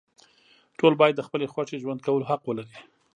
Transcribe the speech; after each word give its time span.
ټول 0.79 0.93
باید 1.01 1.15
د 1.17 1.21
خپلې 1.27 1.45
خوښې 1.53 1.77
ژوند 1.83 1.99
کولو 2.05 2.29
حق 2.31 2.41
ولري. 2.45 2.77